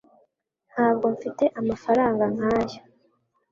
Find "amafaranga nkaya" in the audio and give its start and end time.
1.59-2.79